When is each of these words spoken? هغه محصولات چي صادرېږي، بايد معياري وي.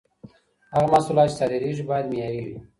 هغه 0.73 0.87
محصولات 0.93 1.27
چي 1.29 1.35
صادرېږي، 1.39 1.83
بايد 1.89 2.05
معياري 2.11 2.41
وي. 2.47 2.55